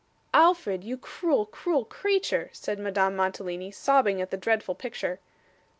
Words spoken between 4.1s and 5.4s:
at the dreadful picture.